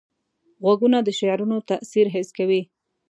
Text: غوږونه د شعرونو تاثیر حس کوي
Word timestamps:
غوږونه 0.63 0.97
د 1.03 1.09
شعرونو 1.19 1.57
تاثیر 1.69 2.05
حس 2.13 2.29
کوي 2.37 2.61